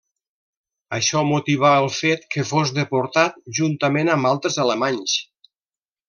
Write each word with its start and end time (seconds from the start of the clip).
Això 0.97 1.21
motivà 1.31 1.73
el 1.81 1.91
fet 1.97 2.25
que 2.35 2.45
fos 2.53 2.71
deportat, 2.79 3.37
juntament 3.61 4.09
amb 4.17 4.31
altres 4.35 4.57
alemanys. 4.69 5.19